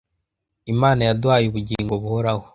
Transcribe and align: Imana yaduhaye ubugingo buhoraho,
Imana 0.73 1.01
yaduhaye 1.07 1.45
ubugingo 1.47 1.93
buhoraho, 2.01 2.45